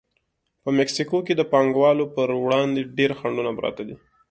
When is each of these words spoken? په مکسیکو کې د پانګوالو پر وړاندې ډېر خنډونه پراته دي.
په 0.63 0.69
مکسیکو 0.77 1.17
کې 1.25 1.33
د 1.35 1.41
پانګوالو 1.51 2.05
پر 2.15 2.27
وړاندې 2.43 2.81
ډېر 2.97 3.11
خنډونه 3.19 3.51
پراته 3.59 3.83
دي. 3.87 3.95